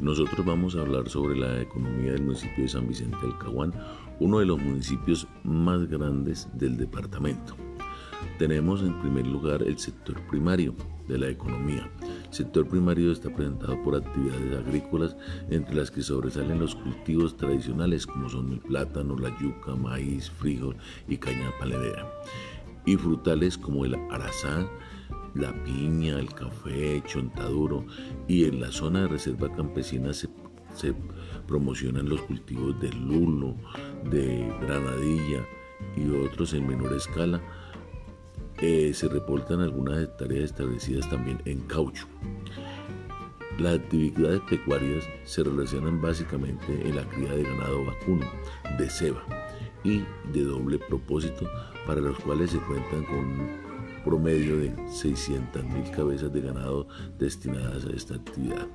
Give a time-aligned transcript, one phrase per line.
[0.00, 3.72] Nosotros vamos a hablar sobre la economía del municipio de San Vicente del Caguán,
[4.18, 7.54] uno de los municipios más grandes del departamento.
[8.38, 10.74] Tenemos en primer lugar el sector primario
[11.06, 11.90] de la economía.
[12.00, 15.16] El sector primario está presentado por actividades agrícolas,
[15.50, 20.76] entre las que sobresalen los cultivos tradicionales como son el plátano, la yuca, maíz, frijol
[21.08, 22.10] y caña paledera,
[22.86, 24.66] y frutales como el arazá,
[25.34, 27.84] la piña, el café, chontaduro
[28.26, 30.28] y en la zona de reserva campesina se,
[31.46, 33.56] promocionan los cultivos de lulo,
[34.10, 35.44] de granadilla
[35.96, 37.40] y otros en menor escala.
[38.60, 42.06] Eh, se reportan algunas hectáreas establecidas también en caucho.
[43.58, 48.26] Las actividades pecuarias se relacionan básicamente en la cría de ganado vacuno,
[48.78, 49.22] de ceba
[49.82, 51.48] y de doble propósito,
[51.86, 53.69] para los cuales se cuentan con
[54.04, 56.88] promedio de 600.000 cabezas de ganado
[57.18, 58.66] destinadas a esta actividad.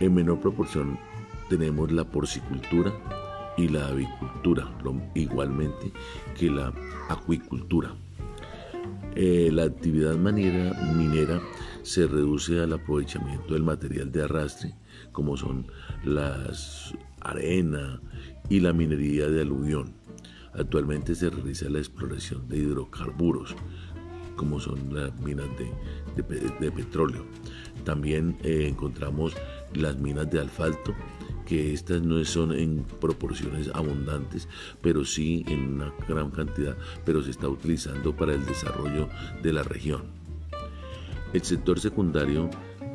[0.00, 0.98] En menor proporción
[1.48, 2.92] tenemos la porcicultura
[3.56, 4.72] y la avicultura,
[5.14, 5.92] igualmente
[6.38, 6.72] que la
[7.08, 7.94] acuicultura.
[9.16, 11.40] Eh, la actividad minera, minera
[11.82, 14.74] se reduce al aprovechamiento del material de arrastre,
[15.12, 15.66] como son
[16.04, 18.00] las arena
[18.48, 19.94] y la minería de aluvión.
[20.54, 23.54] Actualmente se realiza la exploración de hidrocarburos,
[24.40, 25.48] como son las minas
[26.16, 27.26] de, petróleo.
[27.84, 29.34] También eh, encontramos
[29.74, 30.94] las minas de asfalto,
[31.44, 34.48] que estas no son en proporciones abundantes,
[34.80, 36.74] pero sí en una gran cantidad,
[37.04, 39.10] pero se está utilizando para el desarrollo
[39.42, 40.04] de la región.
[41.34, 42.48] El sector secundario,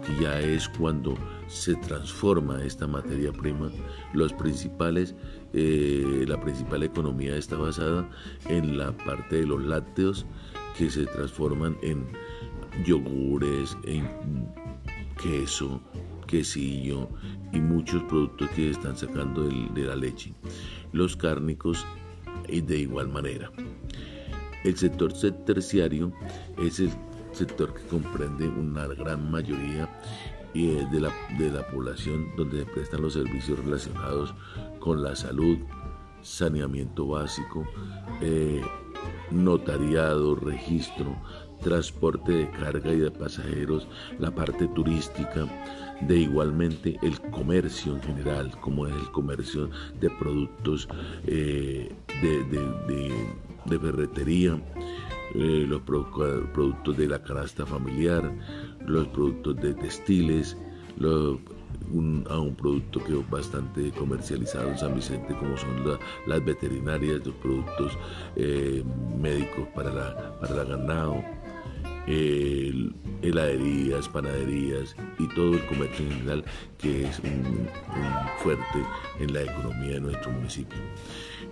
[0.03, 1.15] que ya es cuando
[1.45, 3.69] se transforma esta materia prima,
[4.13, 5.13] los principales,
[5.53, 8.09] eh, la principal economía está basada
[8.49, 10.25] en la parte de los lácteos,
[10.77, 12.05] que se transforman en
[12.85, 14.07] yogures, en
[15.21, 15.81] queso,
[16.27, 17.09] quesillo
[17.53, 20.33] y muchos productos que están sacando de, la leche.
[20.91, 21.85] Los cárnicos
[22.47, 23.51] y de igual manera.
[24.63, 25.13] El sector
[25.45, 26.11] terciario
[26.57, 26.89] es el
[27.31, 29.89] sector que comprende una gran mayoría
[30.53, 34.33] eh, de la, de la población donde se prestan los servicios relacionados
[34.79, 35.57] con la salud,
[36.21, 37.67] saneamiento básico,
[38.21, 38.61] eh,
[39.31, 41.15] notariado, registro,
[41.61, 43.87] transporte de carga y de pasajeros,
[44.19, 45.47] la parte turística,
[46.01, 49.69] de igualmente el comercio en general, como es el comercio
[49.99, 50.87] de productos
[51.25, 54.61] eh, de, ferretería,
[55.33, 58.31] eh, los productos de la canasta familiar,
[58.85, 60.57] los productos de textiles,
[60.97, 61.39] los
[62.29, 67.35] a un producto que es bastante comercializado en San Vicente, como son las veterinarias, los
[67.35, 67.97] productos
[68.35, 68.83] eh,
[69.19, 71.23] médicos para la, para ganado,
[72.07, 76.45] heladerías, panaderías y todo el comercio en general
[76.77, 77.67] que es un,
[78.39, 78.85] fuerte
[79.19, 80.77] en la economía de nuestro municipio.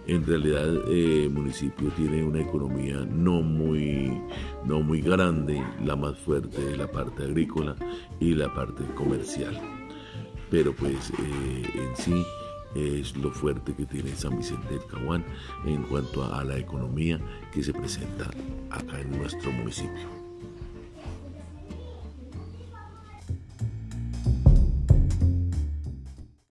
[0.05, 4.21] En realidad el municipio tiene una economía no muy,
[4.65, 7.75] no muy grande, la más fuerte es la parte agrícola
[8.19, 9.82] y la parte comercial
[10.53, 12.23] pero pues eh, en sí
[12.75, 15.25] es lo fuerte que tiene San Vicente del Caguán
[15.65, 17.19] en cuanto a la economía
[17.51, 18.29] que se presenta
[18.69, 20.22] acá en nuestro municipio.